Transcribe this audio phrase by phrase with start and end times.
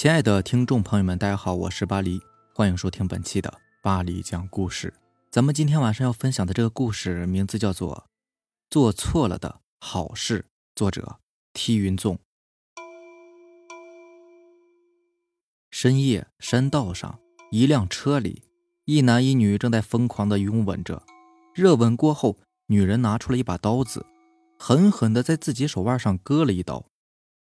[0.00, 2.22] 亲爱的听众朋友们，大家好，我是巴黎，
[2.54, 4.94] 欢迎收听本期的巴黎讲故事。
[5.30, 8.06] 咱们今天晚上要分享的这个故事名字叫做
[8.70, 10.38] 《做错了的好事》，
[10.74, 11.18] 作者
[11.52, 12.18] 梯云纵。
[15.70, 17.18] 深夜山道上，
[17.50, 18.44] 一辆车里，
[18.86, 21.02] 一男一女正在疯狂的拥吻着。
[21.52, 24.06] 热吻过后，女人拿出了一把刀子，
[24.58, 26.86] 狠狠的在自己手腕上割了一刀，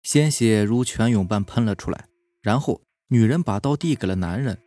[0.04, 2.09] 鲜血如泉涌般喷了出来。
[2.50, 4.58] 然后，女人把刀递给了男人，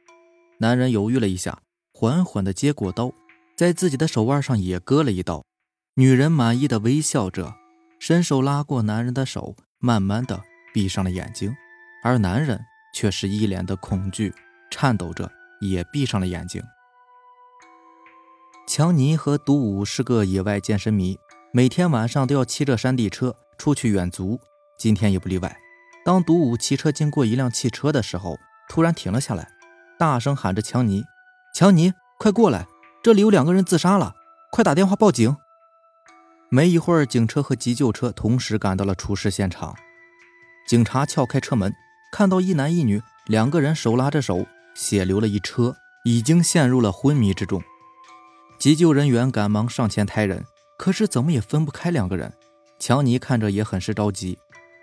[0.59, 3.11] 男人犹豫了一下，缓缓的接过刀，
[3.57, 5.45] 在自己的手腕上也割了一刀。
[5.97, 7.53] 女人满意的微笑着，
[7.99, 10.41] 伸手拉过男人的手，慢慢的
[10.73, 11.53] 闭上了眼睛，
[12.05, 12.61] 而男人
[12.95, 14.33] 却是一脸的恐惧，
[14.71, 15.29] 颤抖着
[15.61, 16.63] 也闭上了眼睛。
[18.69, 21.19] 强尼和独武是个野外健身迷，
[21.53, 24.39] 每天晚上都要骑着山地车出去远足，
[24.79, 25.59] 今天也不例外。
[26.05, 29.49] 当独武骑车经过一辆汽车的时候，突然停了下来，
[29.99, 31.05] 大声喊着：“强尼，
[31.55, 32.67] 强尼，快过来！
[33.03, 34.15] 这里有两个人自杀了，
[34.51, 35.37] 快打电话报警！”
[36.51, 39.75] 没一会儿，警车和急救车同时赶到了出事现场。
[40.67, 41.73] 警察撬开车门，
[42.13, 47.63] 看到一男一女两个人手拉着手，血流了一车，已经陷入了昏迷之中。
[48.59, 50.45] 急救人员赶忙上前抬人，
[50.79, 52.33] 可是怎么也分不开两个人。
[52.79, 54.39] 强尼看着也很是着急。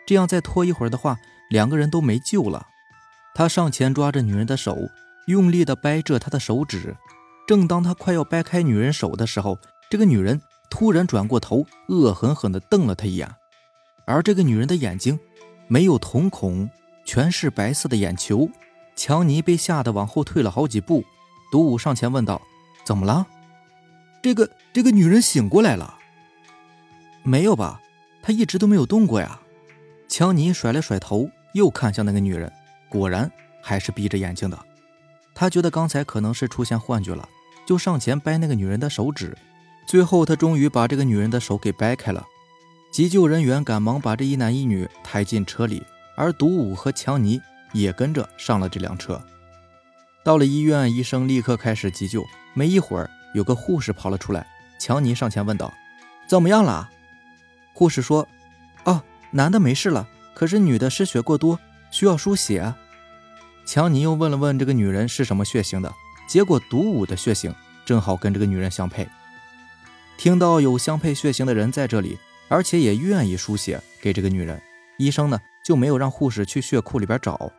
[0.09, 1.19] 这样再拖一会儿的话，
[1.52, 2.65] 两个人都没救了。
[3.35, 4.75] 他上前抓着女人的手，
[5.27, 6.97] 用力地掰着她的手指。
[7.47, 13.30] 正当他快要掰开女人手的时候，这个女人突然转过头，恶狠狠地瞪了他一眼。
[14.07, 15.19] 而这个女人的眼睛
[15.67, 16.67] 没有瞳孔，
[17.05, 18.49] 全是白色的眼球。
[18.95, 21.03] 强尼被吓得往后退了好几步。
[21.52, 22.41] 独武上前问道
[22.83, 23.27] ：“怎么了？
[24.23, 25.99] 这个这个女人醒过来了？
[27.21, 27.80] 没有吧？
[28.23, 29.39] 她一直都没有动过呀。”
[30.09, 32.52] 强尼甩了甩头，又看向那个女人，
[32.89, 33.31] 果然
[33.61, 34.58] 还是闭着眼睛的。
[35.36, 37.30] 他觉得刚才可能是出现幻觉了，
[37.65, 39.37] 就上前掰那个女人的手指。
[39.87, 42.25] 最后，他终于把这个女人的手给掰开了。
[42.92, 45.83] 急救人员赶忙把这一男一女抬进车里，
[46.15, 47.39] 而独武和强尼
[47.71, 49.21] 也跟着上了这辆车。
[50.23, 52.25] 到了医院，医生立刻开始急救。
[52.55, 54.45] 没一会儿，有个护士跑了出来。
[54.80, 55.71] 强尼上前问道
[56.27, 56.89] ：“怎么样了？”
[57.73, 58.27] 护士说：“。”
[59.32, 61.60] 男的没事了，可是女的失血过多，
[61.92, 62.73] 需要输血。
[63.66, 65.94] 强尼又问了问这个女人是什么血型的，
[66.28, 67.54] 结果独武的血型
[67.86, 69.08] 正好跟这个女人相配。
[70.17, 72.17] 听到有相配血型的人在这里，
[72.48, 74.60] 而且也愿意输血给这个女人，
[74.98, 77.52] 医生呢就没有让护士去血库里边找，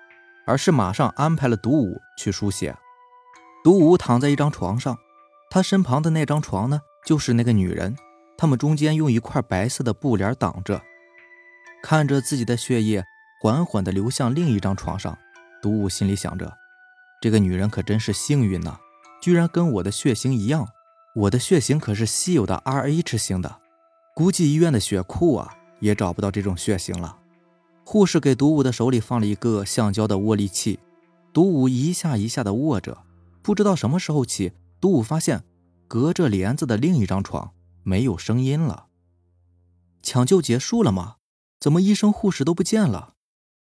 [0.45, 2.77] 而是马上安排了独武去输血。
[3.63, 4.99] 独武躺在一张床上，
[5.49, 7.97] 他身旁的那张床呢就是那个女人，
[8.37, 10.83] 他们中间用一块白色的布帘挡着。
[11.83, 13.05] 看着自己的血液
[13.41, 15.17] 缓缓地流向另一张床上，
[15.63, 16.53] 独武心里想着：
[17.21, 18.79] 这个女人可真是幸运呐，
[19.21, 20.67] 居然跟我的血型一样。
[21.17, 23.61] 我的血型可是稀有的 Rh 型的，
[24.15, 27.17] 估计医院的血库啊也找不到这种血型了。
[27.85, 30.79] 护士给独武的手里放了一个橡胶的握力器，
[31.33, 32.97] 独武一下一下地握着。
[33.43, 35.43] 不知道什么时候起，独武发现
[35.89, 37.51] 隔着帘子的另一张床
[37.83, 38.87] 没有声音了。
[40.03, 41.17] 抢救结束了吗？
[41.61, 43.15] 怎么医生护士都不见了？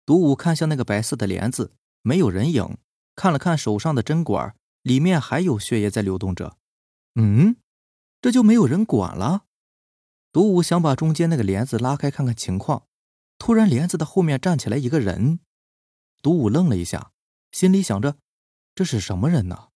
[0.06, 2.78] 独武看向那个白色的帘子，没有人影。
[3.16, 6.58] 看了看手上的针管，里面还有血液在流动着。
[7.14, 7.58] 嗯，
[8.20, 9.46] 这就没有人管了。
[10.32, 12.88] 独武想把中间那个帘子拉开看看情况，
[13.38, 15.40] 突然帘子的后面站起来一个人。
[16.24, 17.12] 独武愣了一下，
[17.52, 18.18] 心里想着
[18.74, 19.68] 这是什么人呢？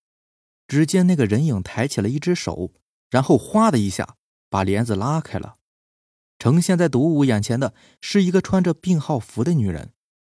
[0.68, 2.74] 只见那个人影抬起了一只手，
[3.12, 4.18] 然后哗的一下
[4.50, 5.57] 把帘子拉开了。
[6.40, 9.92] 呈现在独武眼前的是一个穿着病号服的女人。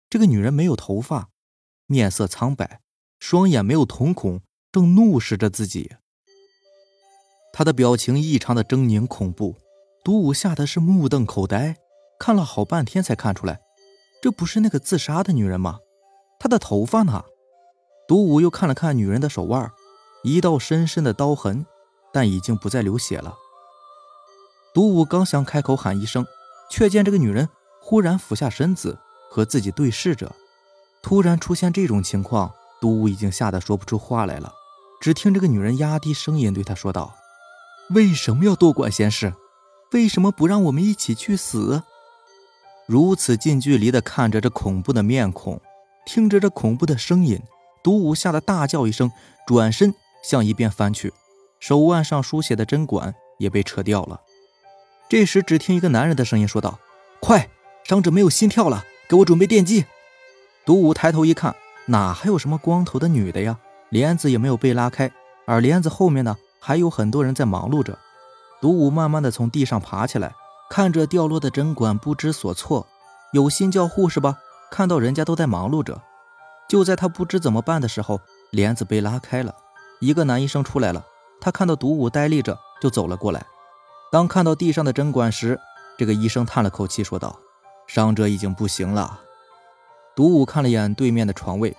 [0.10, 1.30] 这个女人没有头发，
[1.88, 2.82] 面色苍白，
[3.20, 5.92] 双眼没有瞳孔，正怒视着自己。
[7.52, 9.56] 她的表情异常的狰狞恐怖。
[10.04, 11.78] 独武吓得是目瞪口呆，
[12.20, 13.62] 看了好半天才看出来，
[14.22, 15.80] 这不是那个自杀的女人吗？
[16.38, 17.24] 她的头发呢？
[18.06, 19.72] 独武又看了看女人的手腕，
[20.24, 21.66] 一道深深的刀痕，
[22.12, 23.34] 但已经不再流血了。
[24.74, 26.26] 独武刚想开口喊一声，
[26.70, 27.48] 却见这个女人
[27.80, 28.98] 忽然俯下身子
[29.30, 30.36] 和自己对视着。
[31.02, 34.52] 突然出现这种情况，独武已经吓得说不出话来了。
[35.00, 37.14] 只听这个女人压低声音对他说道
[37.92, 39.34] ：“为什么要多管闲事？
[39.92, 41.84] 为什么不让我们一起去死？”
[42.88, 45.62] 如此近距离的看着这恐怖的面孔，
[46.06, 47.40] 听着这恐怖的声音，
[47.84, 49.12] 独武吓得大叫一声，
[49.46, 49.94] 转身
[50.24, 51.14] 向一边翻去，
[51.60, 54.22] 手腕上输血的针管也被扯掉了。
[55.10, 56.80] 这时，只听一个男人的声音说道
[57.22, 57.50] ：“快，
[57.84, 59.86] 伤者没有心跳了，给我准备电击。”
[60.66, 61.56] 独武抬头一看，
[61.88, 63.58] 哪还有什么光头的女的呀？
[63.90, 65.12] 帘子也没有被拉开，
[65.46, 68.00] 而帘子后面呢，还有很多人在忙碌着。
[68.60, 70.34] 独武慢慢的从地上爬起来，
[70.70, 72.88] 看着掉落的针管，不知所措。
[73.34, 74.38] 有心叫护士吧，
[74.72, 76.02] 看到人家都在忙碌着。
[76.68, 78.20] 就在他不知怎么办的时候，
[78.52, 79.54] 帘子被拉开了，
[80.00, 81.06] 一个男医生出来了。
[81.42, 83.46] 他看到独武呆立着，就走了过来。
[84.14, 85.60] 当看到地上的针管时，
[85.98, 87.36] 这个医生叹了口气，说道
[87.90, 89.20] ：“伤者已经不行了。”
[90.16, 91.76] 独武看了眼对面的床位，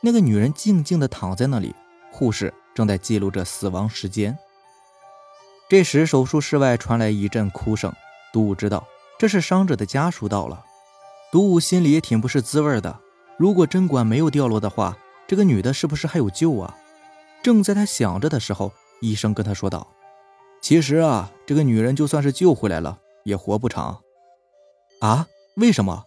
[0.00, 1.74] 那个女人静静地躺在那里，
[2.10, 4.38] 护士正在记录着死亡时间。
[5.68, 7.92] 这时，手术室外传来一阵哭声。
[8.32, 8.82] 独武知道
[9.18, 10.64] 这是伤者的家属到了。
[11.30, 12.98] 独武心里也挺不是滋味的。
[13.36, 14.96] 如果针管没有掉落的话，
[15.26, 16.74] 这个女的是不是还有救啊？
[17.42, 19.86] 正在他想着的时候，医生跟他说道
[20.66, 24.02] ：“其实啊，这个女人就算是救回来了，也活不长。
[24.98, 25.28] 啊？
[25.54, 26.02] 为什么？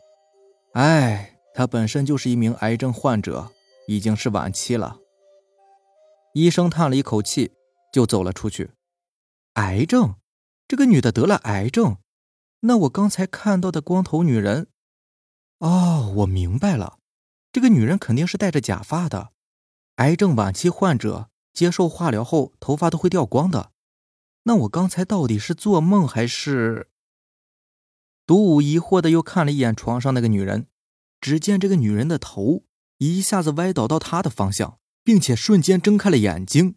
[0.74, 3.54] 哎。”她本身就是一名癌症患者，
[3.88, 4.98] 已经是晚期了。
[6.34, 7.54] 医生叹了一口气，
[7.94, 8.72] 就走了出去。
[9.54, 10.16] 癌症？
[10.68, 11.96] 这个女的得了癌症？
[12.60, 14.68] 那我刚才看到的光头女人……
[15.60, 16.98] 哦，我明白了，
[17.54, 19.30] 这个女人肯定是戴着假发的。
[19.96, 23.72] 癌症晚期患者接受化疗后，头发都会掉光的。
[24.44, 26.90] 那我刚才到底是做梦还是……
[28.26, 30.68] 独武疑惑的又看了一眼床上那个女人。
[31.22, 32.64] 只见这个女人的头
[33.00, 36.76] 一下子歪倒到他的方向，并且瞬间睁开了眼睛，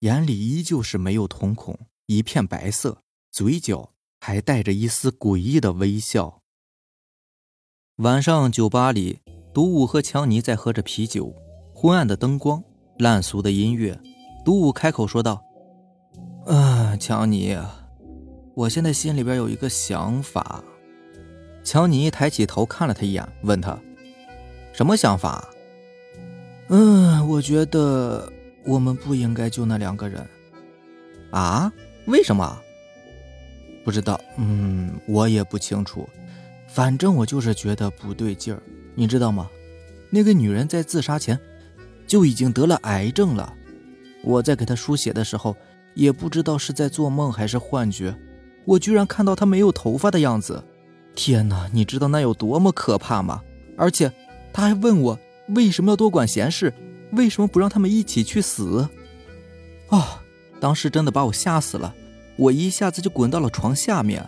[0.00, 3.02] 眼里依旧是没有瞳孔，一片白色，
[3.32, 6.42] 嘴角还带着一丝诡异的微笑。
[7.96, 9.18] 晚上酒吧里，
[9.52, 11.34] 独武和强尼在喝着啤酒，
[11.74, 12.62] 昏暗的灯光，
[12.98, 14.00] 烂俗的音乐。
[14.44, 15.42] 独武开口说道
[16.46, 17.56] ：“啊，强尼，
[18.54, 20.62] 我现在心里边有一个想法。”
[21.64, 23.78] 强尼抬起头看了他一眼，问他
[24.74, 25.48] ：“什么想法
[26.68, 28.30] ？”“嗯，我觉得
[28.66, 30.26] 我们不应该救那两个人。
[31.32, 31.72] ”“啊？
[32.06, 32.60] 为什么
[33.82, 34.20] ？”“不知道。
[34.36, 36.06] 嗯，我也不清楚。
[36.68, 38.62] 反正我就是觉得不对劲儿，
[38.94, 39.48] 你知道吗？
[40.10, 41.38] 那个女人在自杀前
[42.06, 43.54] 就已经得了癌症了。
[44.22, 45.56] 我在给她输血的时候，
[45.94, 48.14] 也不知道是在做梦还是幻觉，
[48.64, 50.62] 我居然看到她没有头发的样子。”
[51.16, 53.42] 天哪，你知道那有多么可怕吗？
[53.76, 54.12] 而且
[54.52, 55.18] 他还问我
[55.48, 56.74] 为什么要多管闲事，
[57.12, 58.88] 为什么不让他们一起去死？
[59.88, 60.20] 啊！
[60.60, 61.94] 当时真的把我吓死了，
[62.36, 64.24] 我一下子就滚到了床下面。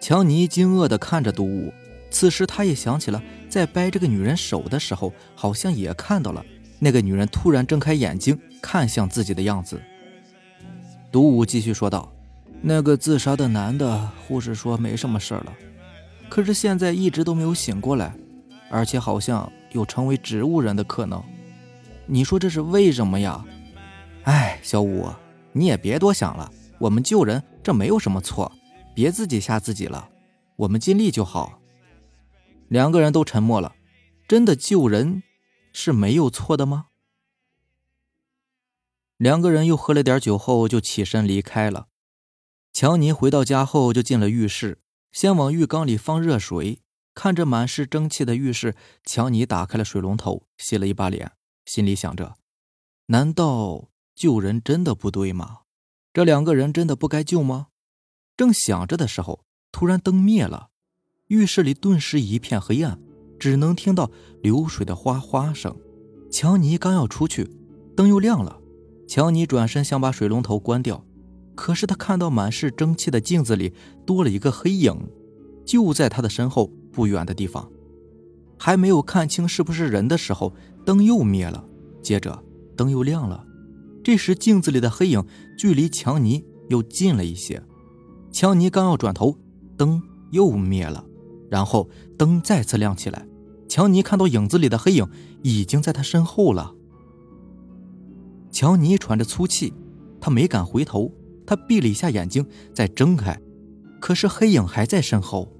[0.00, 1.72] 强尼惊愕地看着独舞，
[2.10, 6.42] 此时他也想起了在掰这个女人手的时候，好像也看到了
[6.78, 9.78] 那个女人突然睁开眼睛看向自己的样子。
[11.10, 12.10] 独舞继续说道。
[12.62, 15.52] 那个自杀的男的，护士说没什么事了，
[16.28, 18.14] 可是现在一直都没有醒过来，
[18.70, 21.22] 而且好像有成为植物人的可能。
[22.04, 23.42] 你说这是为什么呀？
[24.24, 25.08] 哎，小五，
[25.52, 28.52] 你也别多想了，我们救人这没有什么错，
[28.94, 30.10] 别自己吓自己了，
[30.56, 31.60] 我们尽力就好。
[32.68, 33.72] 两个人都沉默了，
[34.28, 35.22] 真的救人
[35.72, 36.88] 是没有错的吗？
[39.20, 41.88] 两个人又喝了点酒后，就起身离开了。
[42.72, 44.80] 强尼回到家后就进了浴室，
[45.12, 46.80] 先往浴缸里放热水。
[47.12, 48.74] 看着满是蒸汽的浴室，
[49.04, 51.32] 强尼打开了水龙头，洗了一把脸，
[51.66, 52.36] 心里想着：
[53.08, 55.58] 难道救人真的不对吗？
[56.14, 57.66] 这两个人真的不该救吗？
[58.38, 60.70] 正想着的时候，突然灯灭了，
[61.26, 62.98] 浴室里顿时一片黑暗，
[63.38, 64.10] 只能听到
[64.42, 65.78] 流水的哗哗声。
[66.32, 67.44] 强尼刚要出去，
[67.94, 68.59] 灯又亮了。
[69.10, 71.04] 强尼转身想把水龙头关掉。
[71.56, 73.74] 可是他看到满是蒸汽的镜子里
[74.06, 74.96] 多了一个黑影，
[75.66, 77.68] 就在他的身后不远的地方。
[78.56, 80.54] 还没有看清是不是人的时候，
[80.86, 81.64] 灯又灭了，
[82.00, 82.40] 接着
[82.76, 83.44] 灯又亮了。
[84.04, 85.26] 这时镜子里的黑影
[85.58, 87.60] 距离强尼又近了一些。
[88.30, 89.36] 强尼刚要转头，
[89.76, 90.00] 灯
[90.30, 91.04] 又灭了，
[91.50, 93.26] 然后灯再次亮起来。
[93.68, 95.08] 强尼看到影子里的黑影
[95.42, 96.76] 已经在他身后了。
[98.50, 99.72] 强尼喘着粗气，
[100.20, 101.10] 他没敢回头。
[101.46, 103.36] 他闭了一下眼睛，再睁开，
[104.00, 105.52] 可是黑影还在身后。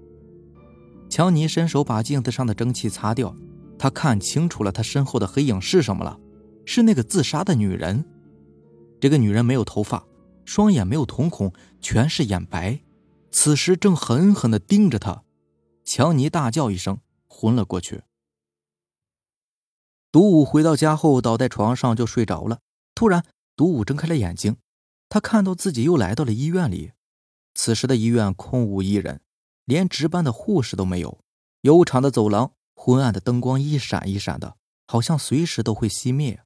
[1.09, 3.35] 乔尼伸手把镜子上的蒸汽擦掉，
[3.77, 6.21] 他看清楚了，他身后的黑影是什么了？
[6.65, 8.05] 是那个自杀的女人。
[9.01, 10.07] 这个女人没有头发，
[10.45, 12.81] 双眼没有瞳孔，全是眼白，
[13.33, 15.25] 此时正狠狠地盯着他。
[15.85, 18.03] 乔尼大叫一声，昏了过去。
[20.13, 22.59] 独武回到家后，倒在床上就睡着了。
[23.01, 23.25] 突然，
[23.57, 24.59] 独武睁开了眼睛。
[25.09, 26.93] 他看到自己又来到了医院里，
[27.55, 29.23] 此时的医院空无一人，
[29.65, 31.25] 连值班的护士都没有。
[31.63, 36.43] 悠长的走廊，昏暗的灯光一闪一闪的，好像随时都会熄灭。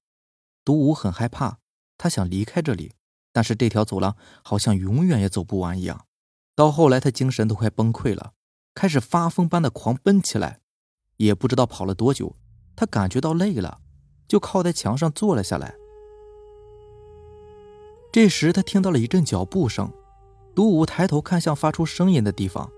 [0.64, 1.58] 独舞很害怕，
[1.98, 2.92] 他想离开这里，
[3.32, 6.06] 但是这条走廊好像永远也走不完一样。
[6.54, 8.34] 到后来，他精神都快崩溃了，
[8.76, 10.60] 开始发疯般的狂奔起来。
[11.16, 12.36] 也不知道跑了多久，
[12.76, 13.80] 他感觉到累了，
[14.28, 15.74] 就靠在墙上坐了下来。
[18.14, 19.92] 这时，他听到了一阵脚步声。
[20.54, 22.70] 独舞抬头看向发出声音的地方，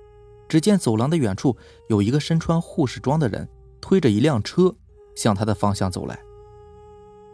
[0.49, 1.55] 只见走廊的远处
[1.90, 3.47] 有一个身穿护士装的人
[3.78, 4.75] 推着一辆车
[5.14, 6.19] 向他的方向走来。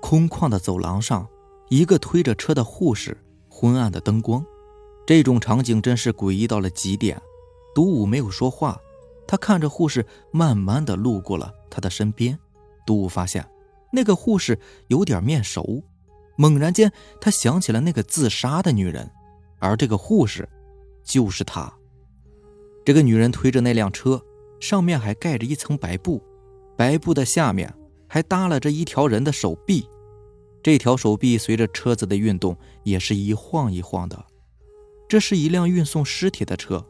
[0.01, 1.25] 空旷的走廊上，
[1.69, 3.17] 一个推着车的护士，
[3.49, 4.45] 昏暗的灯光，
[5.07, 7.23] 这种场景真是诡异到了极点。
[7.73, 8.77] 独舞没有说话，
[9.29, 12.37] 他看着护士慢慢的路过了他的身边。
[12.85, 13.49] 独舞发现
[13.93, 15.81] 那个护士有点面熟。
[16.43, 19.09] 猛然间，他想起了那个自杀的女人，
[19.61, 20.49] 而这个护士
[21.05, 21.73] 就是她。
[22.85, 24.21] 这个女人推着那辆车，
[24.59, 26.21] 上面还盖着一层白布，
[26.77, 27.73] 白布的下面
[28.09, 29.87] 还搭拉着一条人的手臂，
[30.65, 34.25] 这条手臂随着车子的运动也是一晃一晃的。
[35.07, 36.85] 这是一辆运送尸体的车。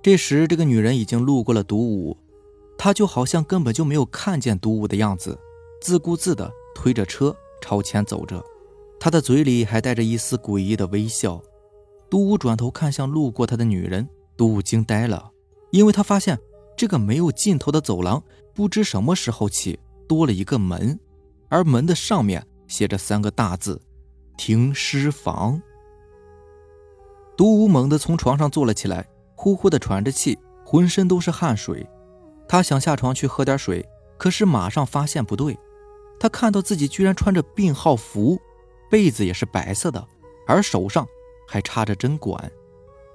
[0.00, 2.16] 这时，这个女人已经路过了独舞，
[2.78, 5.38] 她就好像根本就没有看见独舞的样子，
[5.82, 7.36] 自顾自地推着车。
[7.62, 8.44] 朝前走着，
[9.00, 11.40] 他的嘴里还带着一丝诡异的微笑。
[12.10, 15.30] 杜武转头看向路过他的女人，杜武惊呆了，
[15.70, 16.38] 因为他发现
[16.76, 20.98] 这个没有尽头的走廊，不知什么时候起多了一个门，
[21.48, 23.80] 而门的上面写着三个大字
[24.36, 25.62] ：“停尸房。”
[27.34, 31.86] 杜武猛地从床上坐了起来，呼呼地喘着气，浑身都是汗水。
[32.46, 33.88] 他想下床去喝点水，
[34.18, 35.58] 可是马上发现不对。
[36.22, 38.40] 他看到自己居然穿着病号服，
[38.88, 40.06] 被子也是白色的，
[40.46, 41.04] 而手上
[41.48, 42.48] 还插着针管，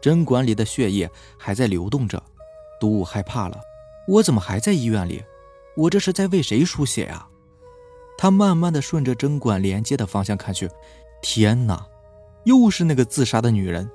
[0.01, 2.21] 针管里的血液还在流动着。
[2.81, 3.57] 毒物害怕了，
[4.09, 5.23] 我怎么还在医院里？
[5.77, 7.25] 我这是在为谁输血呀？
[8.17, 10.69] 他慢慢的顺着针管连接的方向看去，
[11.21, 11.87] 天哪，
[12.43, 13.89] 又是那个自杀的女人。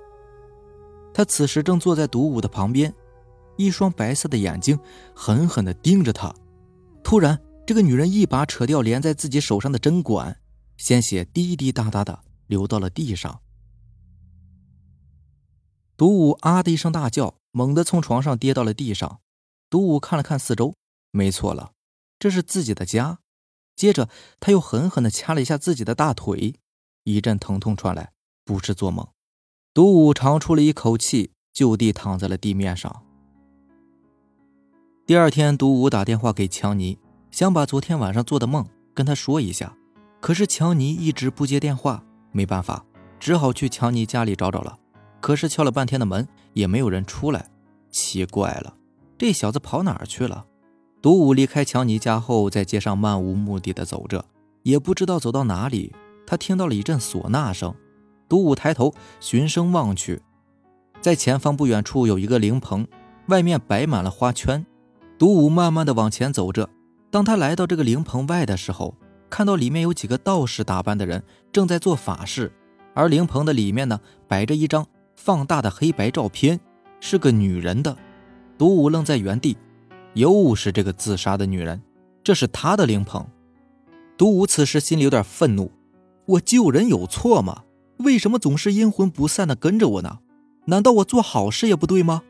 [1.12, 2.90] 他此时正坐在毒物的旁边，
[3.56, 4.80] 一双白色的眼睛
[5.14, 6.34] 狠狠的盯着他，
[7.04, 7.38] 突然。
[7.64, 10.40] 这个女人一把扯掉连在自己手上的针管，
[10.76, 13.40] 鲜血滴滴答答的流到了地上。
[15.96, 19.20] 独武啊的一声大叫，猛地从床上跌到了地上。
[19.70, 20.74] 独武看了看四周，
[21.12, 21.72] 没错了，
[22.18, 23.20] 这是自己的家。
[23.76, 24.08] 接着
[24.40, 26.56] 他又狠狠地掐了一下自己的大腿，
[27.04, 28.12] 一阵疼痛传来，
[28.44, 29.06] 不是做梦。
[29.72, 33.04] 独武长出了一口气，就地躺在了地面上。
[35.06, 36.98] 第二天，独武打电话给强尼。
[37.32, 39.74] 想把昨天晚上做的梦跟他说一下，
[40.20, 42.84] 可是强尼一直不接电话，没办法，
[43.18, 44.78] 只好去强尼家里找找了。
[45.18, 47.48] 可是敲了半天的门也没有人出来，
[47.90, 48.74] 奇怪了，
[49.16, 50.44] 这小子跑哪儿去了？
[51.00, 54.26] 独舞离开强尼家后，在街上漫无目的的走着，
[54.62, 55.90] 也不知道走到哪里，
[56.26, 57.74] 他听到了一阵唢呐声。
[58.28, 60.20] 独舞抬头循声望去，
[61.00, 62.86] 在前方不远处有一个灵棚，
[63.28, 64.66] 外面摆满了花圈。
[65.18, 66.68] 独舞慢慢的往前走着。
[67.12, 68.94] 当他来到这个灵棚外的时候，
[69.28, 72.50] 看到里面有几个道士打扮的人正在做法事，
[72.94, 76.58] 而灵棚的里面呢，摆着一张放大的黑白照片，
[77.00, 77.94] 是个女人的。
[78.56, 79.58] 独武愣在原地，
[80.14, 81.82] 又是这个自杀的女人，
[82.24, 83.26] 这是他的灵棚。
[84.16, 85.70] 独武此时心里有点愤怒：
[86.24, 87.64] 我救人有错吗？
[87.98, 90.20] 为什么总是阴魂不散的跟着我呢？
[90.64, 92.22] 难道我做好事也不对吗？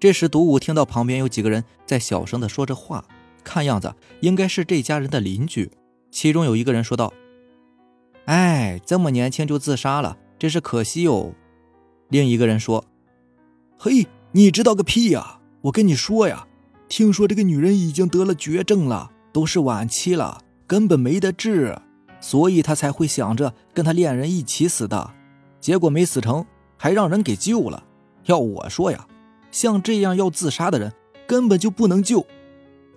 [0.00, 3.04] 这时，独武听到旁边有几个人在小声的说着话。
[3.46, 5.70] 看样子应该是这家人的邻居，
[6.10, 7.12] 其中有一个人说道
[8.26, 11.32] ：“哎，这么年轻就自杀了，真是可惜哟。”
[12.10, 12.84] 另一个人说
[13.78, 15.40] ：“嘿，你知道个屁呀！
[15.62, 16.46] 我跟你说呀，
[16.88, 21.78] 听说这个女人已经得了绝症了，都是晚期了，根本没得治，
[22.20, 25.12] 所以他才会想着跟他恋人一起死的，
[25.60, 26.44] 结果没死成，
[26.76, 27.84] 还让人给救了。
[28.24, 29.06] 要我说呀，
[29.50, 30.92] 像这样要自杀的人，
[31.26, 32.26] 根本就不能救。”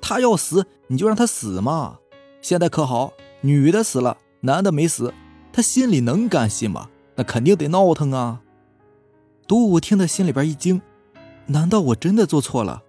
[0.01, 2.00] 他要死，你就让他死嘛。
[2.41, 5.13] 现在可好，女的死了，男的没死，
[5.51, 6.89] 他心里能甘心吗？
[7.15, 8.41] 那肯定得闹腾啊。
[9.48, 10.82] 独武听得心里边一惊，
[11.48, 12.84] 难道我真的做错了？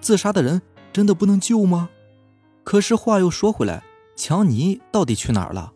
[0.00, 1.90] 自杀的人真的不能救吗？
[2.64, 3.84] 可是话又说回来，
[4.16, 5.72] 强尼到底去哪儿了？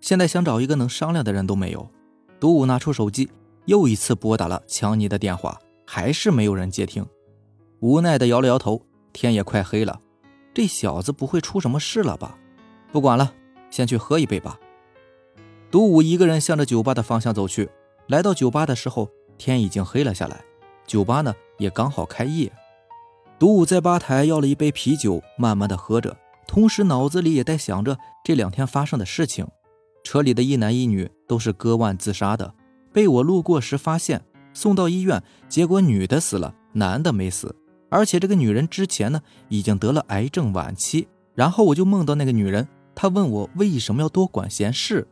[0.00, 1.88] 现在想找一个能商量的人都没有。
[2.40, 3.28] 独武拿出手机，
[3.66, 7.06] 又一次拨打了强尼的电话，还是没有人接听。
[7.80, 8.82] 无奈的摇了摇头，
[9.12, 10.00] 天也快黑了。
[10.54, 12.38] 这小子不会出什么事了吧？
[12.90, 13.32] 不管了，
[13.70, 14.58] 先去喝一杯吧。
[15.70, 17.68] 独武一个人向着酒吧的方向走去。
[18.06, 20.42] 来到酒吧的时候，天已经黑了下来，
[20.86, 22.50] 酒吧呢也刚好开业。
[23.38, 29.46] 独武在吧台要了一杯啤酒，慢慢的喝着，同时脑子里也在想着这两天发生的事情。
[30.02, 32.54] 车里的一男一女都是割腕自杀的，
[32.92, 34.24] 被我路过时发现，
[34.54, 37.54] 送到医院，结果女的死了，男的没死。
[37.88, 41.08] 而且这个女人之前呢，已经得了癌症晚期。
[41.34, 45.06] 然后我就梦到那个女人，她问我为什么要多管闲事。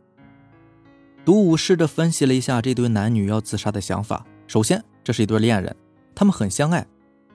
[1.23, 4.25] 独舞试着分析了一下这对男女要自杀的想法。
[4.45, 5.75] 首先，这是一对恋人，
[6.13, 6.85] 他们很相爱。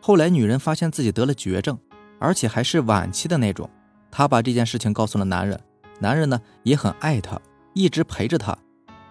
[0.01, 1.79] 后来女人发现自己得了绝症，
[2.19, 3.69] 而且还是晚期的那种，
[4.11, 5.59] 她把这件事情告诉了男人。
[6.01, 7.41] 男人呢也很爱她，
[7.75, 8.57] 一直陪着她。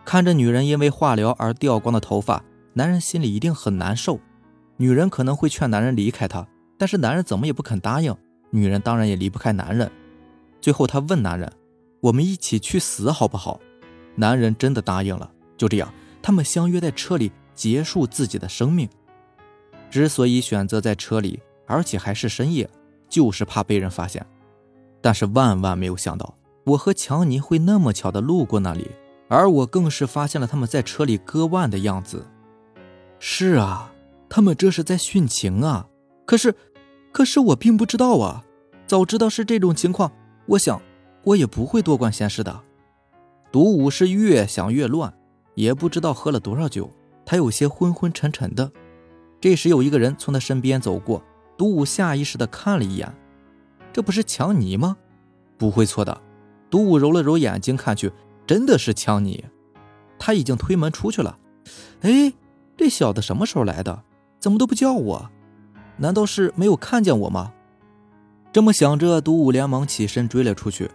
[0.03, 4.19] 看着女人因为化疗而掉光的头发，男人心里一定很难受。
[4.81, 8.15] 女人可能会劝男人离开她，但是男人怎么也不肯答应。
[8.49, 9.89] 女人当然也离不开男人。
[10.59, 11.53] 最后，她问男人
[12.01, 13.59] ：“我们一起去死好不好？”
[14.17, 15.31] 男人真的答应了。
[15.55, 18.89] 就这样，他们相约在车里结束自己的生命。
[19.91, 22.67] 之所以选择在车里，而且还是深夜，
[23.07, 24.25] 就是怕被人发现。
[24.99, 26.33] 但是万万没有想到，
[26.65, 28.89] 我和强尼会那么巧的路过那里，
[29.27, 32.25] 而我更是发现了他们在车里割腕的样子。
[33.19, 33.90] 是啊。
[34.33, 35.89] 他们这是在殉情啊！
[36.25, 36.55] 可是，
[37.11, 38.45] 可是我并不知道啊。
[38.87, 40.09] 早知道是这种情况，
[40.45, 40.81] 我想
[41.25, 42.61] 我也不会多管闲事的。
[43.51, 45.13] 独舞是越想越乱，
[45.55, 46.89] 也不知道喝了多少酒，
[47.25, 48.71] 他有些昏昏沉沉的。
[49.41, 51.21] 这时有一个人从他身边走过，
[51.57, 53.13] 独舞下意识地看了一眼，
[53.91, 54.95] 这不是强尼吗？
[55.57, 56.21] 不会错的。
[56.69, 58.09] 独舞揉了揉眼睛看去，
[58.47, 59.43] 真的是强尼。
[60.17, 61.37] 他已经推门出去了。
[61.99, 62.31] 哎，
[62.77, 64.03] 这小子什么时候来的？
[64.41, 65.29] 怎么都不叫我？
[65.97, 67.53] 难道是没有看见我吗？
[68.51, 70.89] 这么想着，独舞连忙起身追了出去。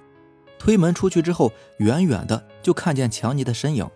[0.58, 3.88] 推门出去之后，远远的就看见强尼的身影。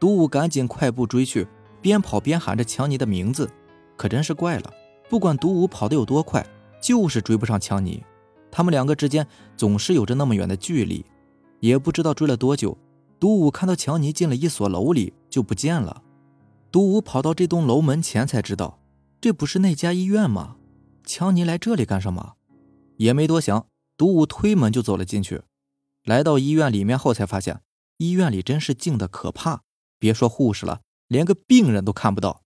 [0.00, 1.46] 独舞赶紧快步追去，
[1.80, 3.48] 边跑边喊着强尼的名字。
[3.96, 4.74] 可真是怪了，
[5.08, 6.44] 不管独舞跑得有多快，
[6.82, 8.02] 就是追不上强尼。
[8.50, 9.24] 他们两个之间
[9.56, 11.06] 总是有着那么远的距离。
[11.60, 12.76] 也不知道追了多久，
[13.20, 16.02] 独舞看到强尼进了一所楼里就不见了。
[16.72, 18.80] 独舞跑到这栋楼门前才知道。
[19.20, 20.56] 这不是那家医院吗？
[21.04, 22.34] 强尼来这里干什么？
[22.96, 25.42] 也没多想，独舞推门就走了进去。
[26.04, 27.60] 来到医院里面后，才发现
[27.98, 29.62] 医院里真是静的可怕，
[29.98, 32.42] 别说护士了，连个病人都看不到。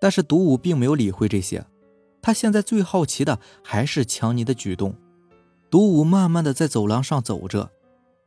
[0.00, 1.66] 但是独舞并没有理会这些，
[2.22, 4.94] 他现在最好奇的还是强尼的举动。
[5.70, 7.70] 独舞慢慢的在走廊上走着，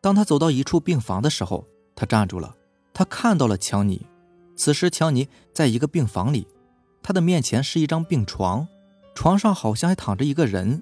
[0.01, 2.55] 当他走到一处病房的时候，他站住了，
[2.93, 4.05] 他看到了强尼。
[4.55, 6.47] 此时强尼在一个病房里。
[7.03, 8.67] 他的面前是一张病床，
[9.13, 10.81] 床上好像还躺着一个人。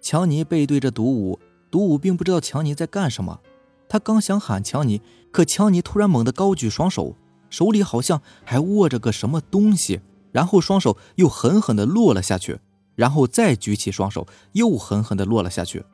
[0.00, 3.40] 强尼背对着独舞，独舞并不知道强尼在干什么。
[3.88, 5.00] 他刚想喊强尼，
[5.32, 7.16] 可强尼突然猛地高举双手，
[7.48, 10.00] 手里好像还握着个什么东西，
[10.30, 12.60] 然后双手又狠狠地落了下去，
[12.94, 15.84] 然后再举起双手，又狠狠地落了下去。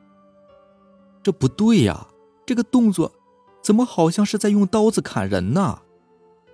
[1.23, 2.07] 这不对呀，
[2.45, 3.11] 这个动作
[3.63, 5.79] 怎么好像是在用刀子砍人呢？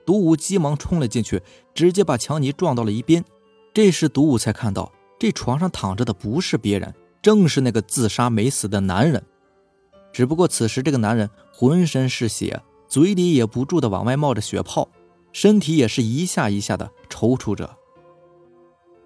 [0.06, 1.42] 独舞急忙冲了进去，
[1.74, 3.24] 直接把强尼撞到了一边。
[3.74, 9.24] 这时，独舞才看到这床上躺着的不是别人，正是那个自杀没死的男人。
[10.12, 14.90] 只不过此时这个男人浑身是血，嘴里也不住的往外冒着血泡，
[15.32, 17.78] 身体也是一下一下的抽搐着。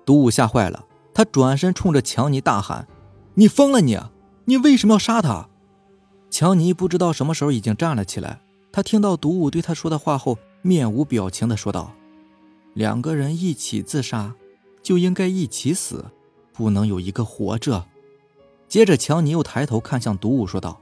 [0.06, 2.88] 独舞吓坏了，他转身冲着强尼大喊
[3.36, 3.98] ：“你疯了你！
[4.46, 5.50] 你为什么要杀他？”
[6.30, 10.38] 强尼不知道什么时候已经站了起来，他听到独舞对他说的话后。
[10.68, 11.94] 面无表情地说道
[12.76, 14.36] ：“两个人一起自杀，
[14.84, 16.06] 就应该一起死，
[16.52, 17.86] 不能有一个活着。”
[18.68, 20.82] 接着，强尼又抬头看向独舞，说道：“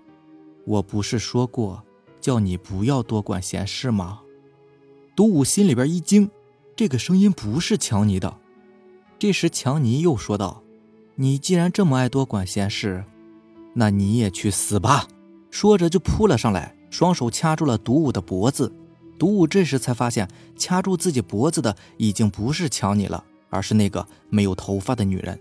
[0.66, 1.84] 我不是说过
[2.20, 4.22] 叫你不要多管闲事吗？”
[5.16, 6.32] 独舞心里边一惊，
[6.76, 8.38] 这个声音不是强尼的。
[9.20, 10.64] 这时，强尼又说道
[11.14, 13.06] ：“你既然这么爱多管闲事，
[13.76, 15.08] 那你也去死吧！”
[15.52, 18.74] 说着就扑了上来，双手掐住了独舞的脖子。
[19.18, 25.40] 独舞这时才发现，掐住自己脖子的已经不是强尼了，而是那个没有头发的女人。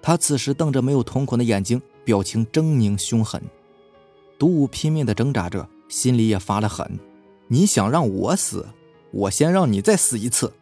[0.00, 3.42] 她此时瞪着没有瞳孔的眼睛，表情狰狞凶狠。
[4.38, 6.98] 独舞拼命地挣扎着，心里也发了狠：
[7.48, 8.66] 你想让我死，
[9.10, 10.52] 我先让你再死一次。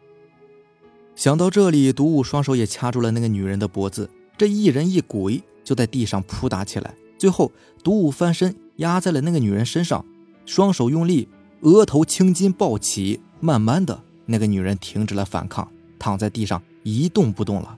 [1.15, 6.93] 想到这里，独舞双手也掐住了那个女人的脖子，这一人一鬼就在地上扑打起来。
[7.17, 7.51] 最后，
[7.83, 10.05] 独舞翻身压在了那个女人身上，
[10.45, 11.27] 双手用力。
[11.63, 17.77] 额头青筋暴起，慢慢的，那个女人停止了反抗，躺在地上一动不动了。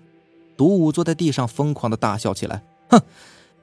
[0.58, 3.00] 独舞坐在地上疯狂的大笑起来，哼，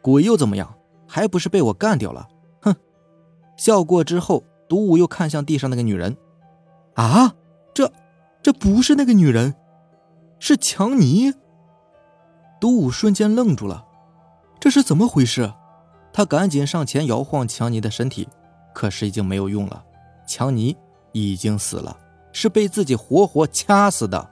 [0.00, 0.74] 鬼又怎么样？
[1.06, 2.28] 还不是被我干掉了？
[2.60, 2.74] 哼！
[3.56, 6.16] 笑过之后，独舞又看向地上那个女人，
[6.94, 7.34] 啊，
[7.74, 7.92] 这，
[8.42, 9.54] 这不是那个女人，
[10.38, 11.34] 是强尼。
[12.60, 13.84] 独舞瞬间愣住了，
[14.60, 15.52] 这是怎么回事？
[16.12, 18.28] 他赶紧上前摇晃强尼的身体，
[18.72, 19.84] 可是已经没有用了，
[20.32, 20.74] 强尼
[21.12, 21.94] 已经死了，
[22.32, 24.30] 是被自己活活掐死的。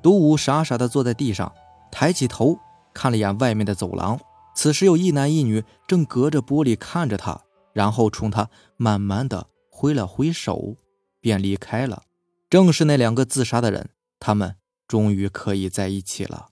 [0.00, 1.52] 独舞傻傻的坐在地上，
[1.90, 2.56] 抬起头
[2.92, 4.16] 看了一眼外面的走廊，
[4.54, 7.40] 此时有一男一女正隔着玻璃看着他，
[7.72, 10.76] 然后冲他慢慢的挥了挥手，
[11.20, 12.04] 便离开了。
[12.48, 14.54] 正是那两个自杀的人，他们
[14.86, 16.50] 终于可以在一起了。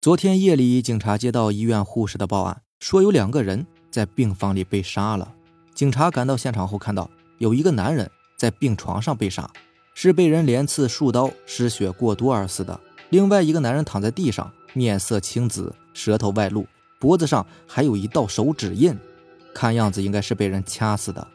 [0.00, 2.62] 昨天夜里，警察接到医院护士的报案。
[2.80, 5.36] 说有两个人在病房里被杀了。
[5.74, 9.50] 警察赶到现场后，看到有一个男人在病床上被杀，
[9.94, 12.78] 是被人连刺数刀，失血过多而死的。
[13.10, 16.66] 另外一个男人躺在地上，面色青紫，舌头外露，
[16.98, 18.96] 脖子上还有一道手指印，
[19.54, 21.26] 看样子应该是被人掐死的。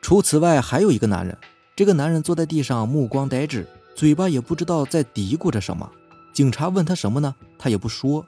[0.00, 1.36] 除此外，还有一个男人，
[1.74, 5.90] 这个男人坐在地上，目光呆滞，嘴巴也不知道在嘀咕着什么。
[6.32, 7.34] 警察问他什么呢？
[7.58, 8.24] 他也不说。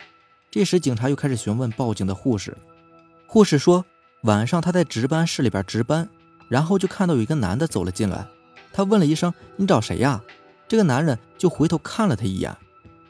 [0.50, 2.56] 这时，警察又开始询问报警的护士。
[3.26, 3.84] 护士说，
[4.22, 6.08] 晚上他在值班室里边值班，
[6.48, 8.26] 然后就看到有一个男的走了进来。
[8.72, 10.22] 他问了一声：“你找谁呀？”
[10.68, 12.56] 这个男人就回头看了他一眼。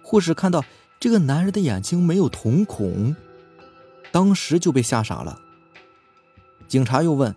[0.03, 0.65] 护士看到
[0.99, 3.15] 这个男人的眼睛没有瞳孔，
[4.11, 5.39] 当时就被吓傻了。
[6.69, 7.35] 警察又问：“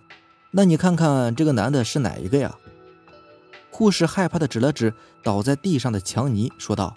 [0.52, 2.56] 那你看看这个男的是哪一个呀？”
[3.72, 6.94] 护士害怕的指了指倒在地上的强尼，说道：“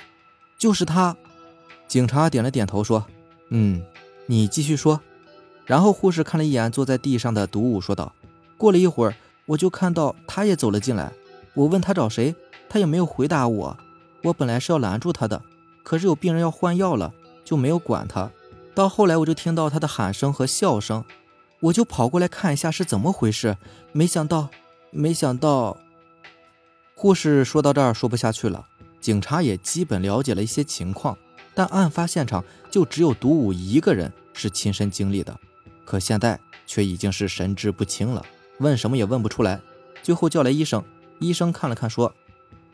[0.58, 1.16] 就是他。”
[1.88, 3.06] 警察点了点头，说
[3.48, 3.82] ：“嗯，
[4.26, 5.00] 你继续说。”
[5.66, 8.14] 然后护士看了一眼坐在地上的毒武，说道
[8.56, 9.14] ：“过了一会儿，
[9.46, 11.12] 我就看到他也走了进来。
[11.54, 12.34] 我问他找谁，
[12.68, 13.76] 他也没有回答我。
[14.22, 15.42] 我本来是要拦住他的，
[15.82, 17.12] 可是有病人要换药了，
[17.44, 18.30] 就没有管他。
[18.74, 21.04] 到后来，我就听到他的喊声和笑声，
[21.60, 23.56] 我就跑过来看一下是怎么回事。
[23.92, 24.48] 没想到，
[24.90, 25.76] 没想到……”
[26.94, 28.66] 护士说到这儿说不下去了。
[29.00, 31.16] 警察也基本了解了一些情况。
[31.54, 35.34] 但案发现场就只有独武一个人是亲身经历的，
[35.86, 38.22] 可现在却已经是神志不清了，
[38.58, 39.58] 问什么也问不出来。
[40.02, 40.84] 最后叫来医生，
[41.18, 42.14] 医生看了看说：“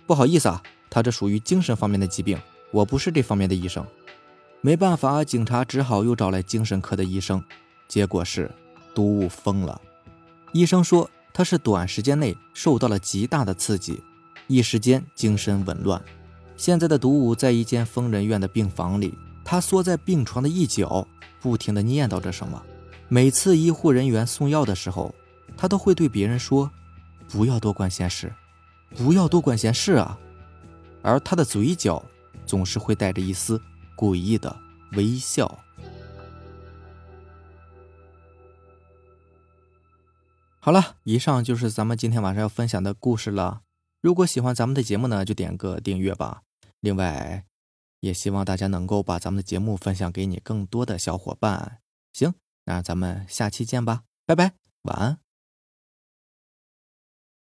[0.05, 2.37] 不好意思啊，他这属于精神方面的疾病，
[2.73, 3.87] 我不是这方面的医生。”
[4.63, 7.43] 没办法，警察只好又找来精神科的医生，
[7.89, 8.51] 结果是
[8.95, 9.81] 毒物疯了。
[10.53, 14.03] 医生说他是短时间内受到了极大的刺激，
[14.47, 16.01] 一时间精神紊乱。
[16.57, 21.09] 现在的毒武在一间疯人院的病房里，他缩在病床的一角，
[21.41, 22.63] 不停地念叨着什么。
[23.13, 25.15] 每次医护人员送药的时候，
[25.55, 26.71] 他都会对别人说
[27.29, 28.33] ：“不要多管闲事，
[28.97, 30.19] 不要多管闲事啊。”
[31.05, 32.03] 而他的嘴角
[32.47, 33.61] 总是会带着一丝
[33.99, 34.57] 诡异的
[34.93, 35.63] 微笑。
[40.59, 43.61] 好了，以上就是咱们今天晚上要分享的故事了。
[44.01, 46.45] 如果喜欢咱们的节目呢，就点个订阅吧。
[46.81, 47.45] 另外，
[48.01, 51.81] 也希望大家能够把咱们的节目分享给你更多的小伙伴。
[52.15, 52.33] 行，
[52.65, 55.32] 那咱们下期见吧，拜拜，晚安。